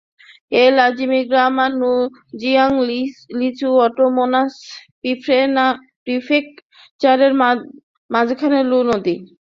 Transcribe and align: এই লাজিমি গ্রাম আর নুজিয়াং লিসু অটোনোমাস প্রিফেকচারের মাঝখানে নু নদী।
এই 0.51 0.69
লাজিমি 0.77 1.19
গ্রাম 1.29 1.55
আর 1.63 1.71
নুজিয়াং 1.81 2.71
লিসু 3.39 3.69
অটোনোমাস 3.85 4.51
প্রিফেকচারের 6.05 7.33
মাঝখানে 8.09 8.59
নু 8.63 8.79
নদী। 8.89 9.15